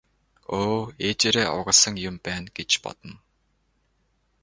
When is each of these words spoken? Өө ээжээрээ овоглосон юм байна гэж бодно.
Өө 0.59 0.79
ээжээрээ 1.07 1.47
овоглосон 1.53 1.95
юм 2.09 2.15
байна 2.25 2.47
гэж 2.57 2.71
бодно. 2.83 3.15